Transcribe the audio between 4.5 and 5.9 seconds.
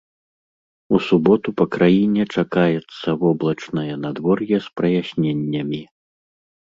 з праясненнямі.